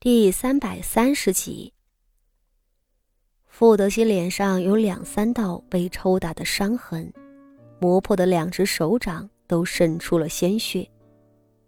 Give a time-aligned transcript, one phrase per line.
[0.00, 1.72] 第三百三十集，
[3.48, 7.12] 傅德熙脸上有两三道被抽打的伤痕，
[7.80, 10.88] 磨破的两只手掌都渗出了鲜血，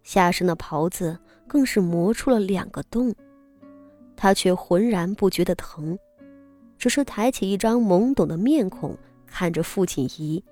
[0.05, 3.13] 下身的袍子更是磨出了两个洞，
[4.15, 5.99] 他却浑然不觉得疼，
[6.79, 10.45] 只是抬起一张懵懂的面孔看着傅锦仪，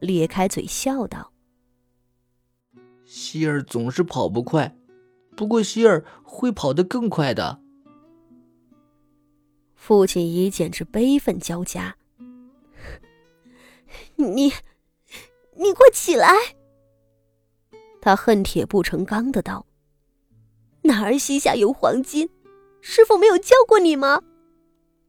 [0.00, 1.30] 咧开嘴笑道
[3.06, 4.76] ：“希儿总是跑不快。”
[5.36, 7.60] 不过希儿会跑得更快的。
[9.74, 11.96] 父亲仪简直悲愤交加。
[14.16, 14.52] 你，
[15.56, 16.32] 你快起来！
[18.00, 19.66] 他恨铁不成钢的道
[20.82, 22.28] ：“哪儿膝下有黄金？
[22.80, 24.20] 师傅没有教过你吗？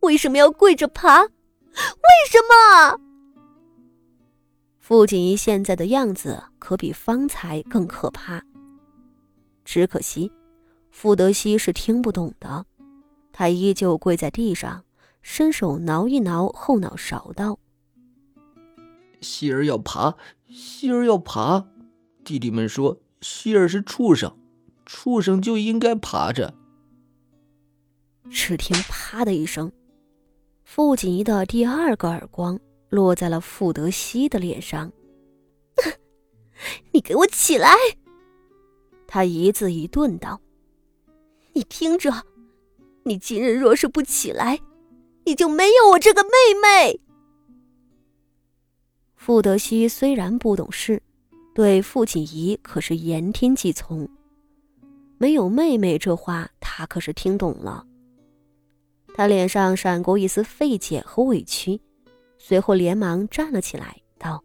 [0.02, 1.24] 为什么要跪着爬？
[1.24, 1.30] 为
[2.30, 3.00] 什么？”
[4.80, 8.44] 傅锦仪现在的样子可比方才更可怕。
[9.66, 10.32] 只可惜，
[10.92, 12.66] 傅德熙是听不懂的，
[13.34, 14.86] 他依旧跪在地上，
[15.22, 17.60] 伸手挠一挠后脑勺，道
[19.20, 20.16] ：“希儿要爬，
[20.48, 21.66] 希儿要爬。
[22.24, 24.38] 弟弟们说希儿是畜生，
[24.86, 26.54] 畜生就应该爬着。”
[28.30, 29.72] 只听“啪”的一声，
[30.64, 32.60] 傅锦仪的第二个耳光
[32.90, 34.92] 落在了傅德熙的脸上。
[36.94, 37.76] “你给我起来！”
[39.08, 40.42] 他一字一顿道
[41.54, 42.12] ：“你听着，
[43.04, 44.60] 你今日若是不起来，
[45.26, 46.30] 你就没有我这个妹
[46.62, 47.00] 妹。”
[49.16, 51.02] 傅德熙虽然不懂事，
[51.54, 54.08] 对傅锦仪可是言听计从。
[55.18, 57.86] 没有妹妹这话，他可是听懂了。
[59.16, 61.80] 他脸上闪过一丝费解和委屈，
[62.38, 64.44] 随后连忙站了起来，道：“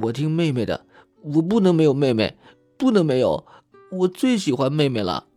[0.00, 0.86] 我听妹妹的，
[1.20, 2.34] 我不能没有妹妹。”
[2.82, 3.46] 不能没有，
[3.92, 5.28] 我最喜欢妹妹了。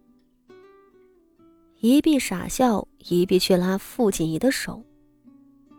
[1.80, 4.84] 一碧傻笑，一碧却拉傅锦怡的手，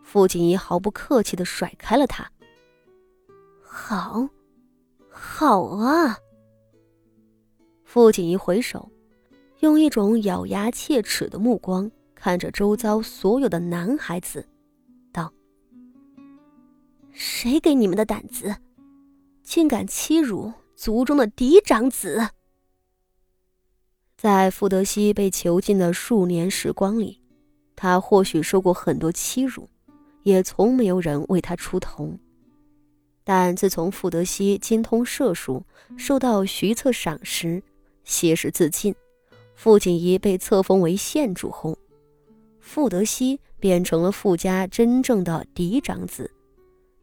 [0.04, 2.30] 傅锦怡毫不客气的甩开了他。
[3.64, 4.28] 好，
[5.10, 6.18] 好啊！
[7.82, 8.88] 傅锦怡回首，
[9.58, 14.46] 用一种咬牙切齿的目光看着周遭所有的男孩子，
[15.10, 15.32] 道
[17.10, 18.54] ：“谁给你们的胆子，
[19.42, 22.28] 竟敢欺辱？”族中的嫡长子，
[24.14, 27.22] 在傅德熙被囚禁的数年时光里，
[27.74, 29.70] 他或许受过很多欺辱，
[30.22, 32.18] 也从没有人为他出头。
[33.24, 35.64] 但自从傅德熙精通射术，
[35.96, 37.62] 受到徐策赏识，
[38.04, 38.94] 挟持自尽，
[39.54, 41.78] 傅锦仪被册封为县主后，
[42.60, 46.30] 傅德熙变成了傅家真正的嫡长子，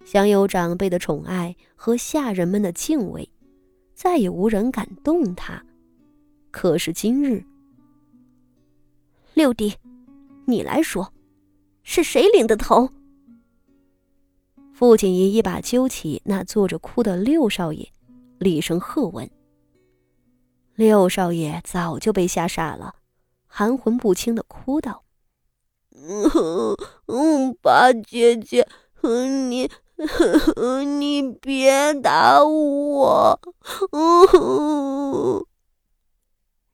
[0.06, 3.28] 享有长辈的宠爱和下人们的敬畏。
[4.04, 5.64] 再也无人敢动他。
[6.52, 7.42] 可是今日，
[9.34, 9.74] 六弟，
[10.46, 11.14] 你来说，
[11.84, 12.90] 是谁领的头？
[14.74, 17.88] 傅锦仪一把揪起那坐着哭的六少爷，
[18.40, 19.30] 厉声喝问。
[20.76, 22.96] 六少爷早就被吓傻了，
[23.48, 25.06] 含混不清的哭道
[25.96, 26.76] ：“嗯
[27.06, 28.68] 嗯，八姐姐，
[29.02, 29.72] 你。”
[31.00, 33.40] 你别打我！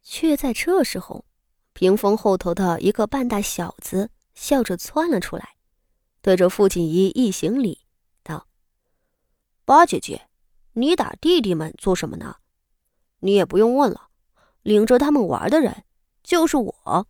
[0.02, 1.26] 却在这时候，
[1.74, 5.56] 屏风后头的一个半大小子笑着窜了出来，
[6.22, 7.86] 对着傅锦衣一行礼，
[8.24, 8.48] 道
[9.66, 10.28] ：“八姐姐，
[10.74, 12.38] 你打弟弟们做什么呢？
[13.20, 14.10] 你也不用问了，
[14.64, 15.84] 领着他们玩的人
[16.24, 17.08] 就是我。”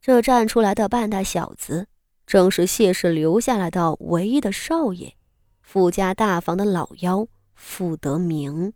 [0.00, 1.88] 这站出来的半大小子。
[2.30, 5.14] 正是谢氏留下来的唯一的少爷，
[5.62, 8.72] 傅家大房的老幺傅德明。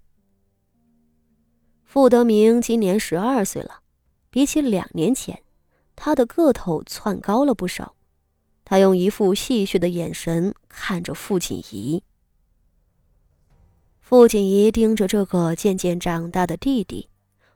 [1.85, 3.83] 傅德明今年十二岁了，
[4.29, 5.41] 比起两年前，
[5.95, 7.95] 他的个头窜高了不少。
[8.65, 12.03] 他用一副戏谑的眼神看着傅锦仪。
[14.01, 17.09] 傅锦仪盯着这个渐渐长大的弟弟，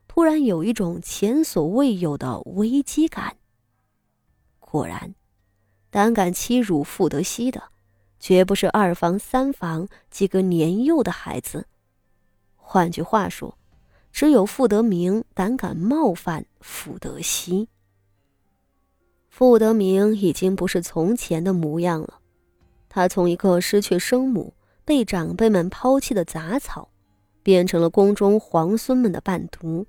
[0.06, 3.36] 突然有一种前所未有的危机感。
[4.60, 5.16] 果然。
[5.90, 7.64] 胆敢欺辱傅德熙的，
[8.20, 11.66] 绝不是二房、三房几个年幼的孩子。
[12.56, 13.56] 换句话说，
[14.12, 17.68] 只有傅德明胆敢冒犯傅德熙。
[19.28, 22.20] 傅德明已经不是从前的模样了，
[22.88, 24.52] 他从一个失去生母、
[24.84, 26.90] 被长辈们抛弃的杂草，
[27.42, 29.86] 变成了宫中皇孙们的伴读。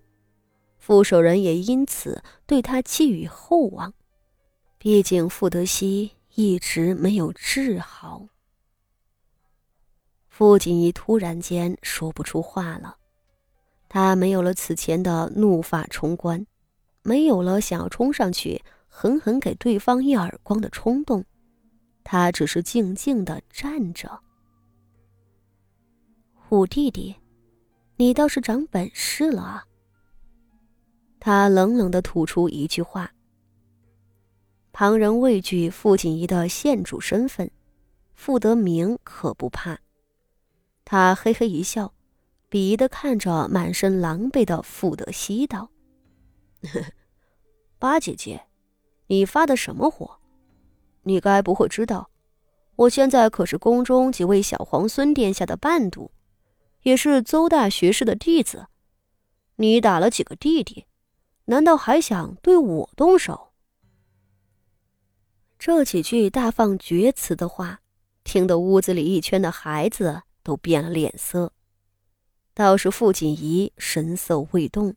[0.78, 3.94] 傅守仁也因此对他寄予厚望。
[4.82, 8.26] 毕竟傅德熙一直没有治好。
[10.30, 12.96] 傅锦衣突然间说不出话了，
[13.90, 16.48] 他没有了此前的怒发冲冠，
[17.04, 21.26] 没有了想要冲上去狠狠给对方一耳光的冲动，
[22.06, 24.22] 他只是静静的站着。
[26.34, 27.14] 虎弟弟，
[27.98, 29.66] 你倒是长本事了啊！
[31.20, 33.12] 他冷冷的吐出一句话。
[34.80, 37.52] 旁人畏惧傅锦仪的县主身份，
[38.14, 39.80] 傅德明可不怕。
[40.86, 41.94] 他嘿嘿一笑，
[42.50, 45.72] 鄙夷的看着满身狼狈的傅德熙道
[47.78, 48.46] ：“八姐姐，
[49.08, 50.22] 你发的什么火？
[51.04, 52.10] 你该不会知道，
[52.78, 56.12] 我现在可是宫中几位小皇孙殿下的伴读，
[56.84, 58.68] 也是邹大学士的弟子。
[59.58, 60.86] 你打了几个弟弟？”
[61.48, 63.49] 难道还想对我动手？
[65.60, 67.82] 这几句大放厥词的话，
[68.24, 71.52] 听得屋子里一圈的孩子都变了脸色。
[72.54, 74.96] 倒是傅锦仪神色未动，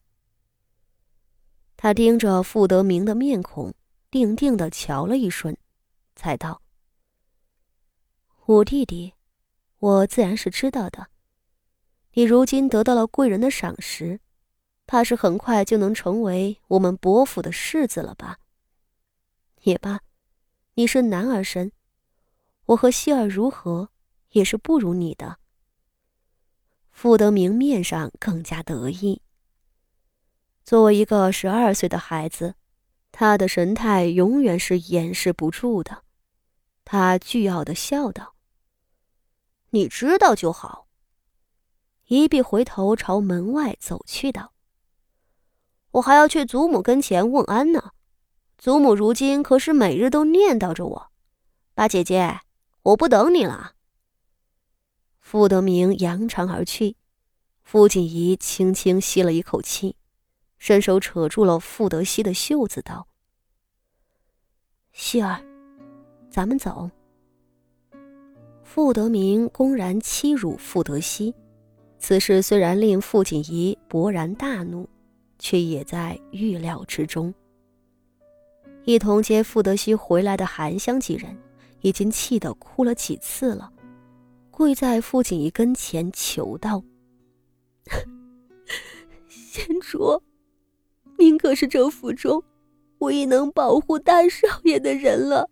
[1.77, 3.75] 他盯着傅德明的面孔，
[4.09, 5.57] 定定的瞧了一瞬，
[6.15, 6.63] 才道
[8.47, 9.15] ：“五弟弟，
[9.81, 11.09] 我自然是知道的。
[12.13, 14.21] 你如今得到了贵人的赏识。”
[14.87, 18.39] 怕是很快就能成为我们伯府的世子了吧？
[19.63, 20.01] 也罢，
[20.75, 21.71] 你是男儿身，
[22.65, 23.91] 我和希儿如何
[24.31, 25.37] 也是不如你的。
[26.91, 29.21] 傅德明面上更加得意。
[30.65, 32.55] 作为一个十二岁的孩子，
[33.11, 36.05] 他的神态永远是掩饰不住的。
[36.85, 38.35] 他倨傲的笑道
[39.71, 40.89] ：“你知道就好。”
[42.09, 44.55] 一臂回头朝门外走去道。
[45.93, 47.93] 我还要去祖母跟前问安呢，
[48.63, 51.11] 祖母如今可是每日都念叨着我。
[51.75, 52.43] 八姐姐，
[52.85, 53.73] 我不等你了。
[55.19, 56.95] 傅德明扬长而去，
[57.65, 59.97] 傅锦仪轻轻吸了一口气，
[60.59, 63.09] 伸手扯住了傅德熙的袖子，道
[64.95, 65.45] ：“希儿，
[66.31, 66.89] 咱们走。”
[68.63, 71.35] 傅德明公然欺辱傅德熙，
[71.99, 74.89] 此事虽然令傅锦仪勃然大怒。
[75.41, 77.35] 却也在预料之中。
[78.85, 81.37] 一同接傅德熙回来的韩香几人，
[81.81, 83.73] 已经气得哭了几次了，
[84.51, 86.83] 跪在傅锦仪跟前求道
[89.29, 90.23] ：“贤主，
[91.19, 92.43] 您可是这府中
[92.99, 95.49] 唯一能保护大少爷的人了，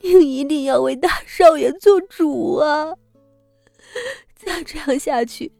[0.00, 2.94] 您一定要为大少爷做主啊！
[4.36, 5.52] 再这样下去，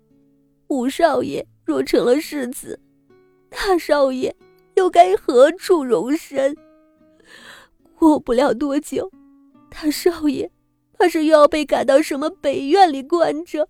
[0.69, 2.81] 五少爷……”若成了世子，
[3.49, 4.35] 大少爷
[4.81, 6.56] 又该何处容身？
[7.99, 9.12] 过不了多久，
[9.69, 10.50] 大少爷
[10.94, 13.69] 怕是又要被赶到什么北院里关着，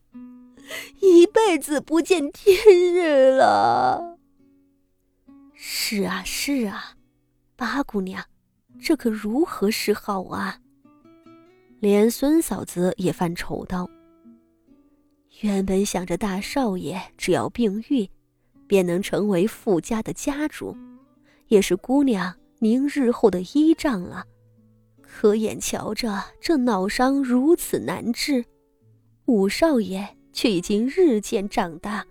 [1.01, 2.57] 一辈子不见天
[2.95, 4.17] 日了。
[5.53, 6.95] 是啊，是啊，
[7.57, 8.25] 八姑娘，
[8.81, 10.61] 这可如何是好啊？
[11.81, 13.91] 连孙嫂子也犯愁道。
[15.41, 18.09] 原本想着大少爷只要病愈，
[18.69, 20.77] 便能成为富家的家主，
[21.50, 24.25] 也是姑娘您日后的依仗啊。
[25.02, 28.44] 可眼瞧着这脑伤如此难治，
[29.26, 32.06] 五少爷却已经日渐长大，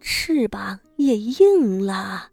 [0.00, 2.30] 翅膀也硬了。